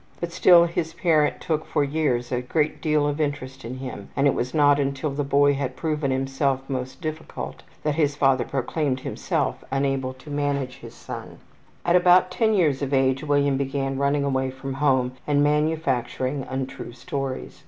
But 0.19 0.31
still 0.31 0.65
his 0.65 0.95
parent 0.95 1.39
took 1.41 1.63
for 1.63 1.83
years 1.83 2.31
a 2.31 2.41
great 2.41 2.81
deal 2.81 3.05
of 3.05 3.21
interest 3.21 3.63
in 3.63 3.77
him 3.77 4.09
and 4.15 4.25
it 4.25 4.33
was 4.33 4.51
not 4.51 4.79
until 4.79 5.11
the 5.11 5.23
boy 5.23 5.53
had 5.53 5.75
proven 5.75 6.09
himself 6.09 6.67
most 6.67 7.01
difficult 7.01 7.61
that 7.83 7.93
his 7.93 8.15
father 8.15 8.43
proclaimed 8.43 9.01
himself 9.01 9.63
unable 9.69 10.13
to 10.15 10.31
manage 10.31 10.77
his 10.77 10.95
son. 10.95 11.37
At 11.85 11.95
about 11.95 12.31
10 12.31 12.55
years 12.55 12.81
of 12.81 12.95
age 12.95 13.23
William 13.23 13.57
began 13.57 13.99
running 13.99 14.23
away 14.23 14.49
from 14.49 14.73
home 14.81 15.11
and 15.27 15.43
manufacturing 15.43 16.47
untrue 16.49 16.93
stories. 16.93 17.59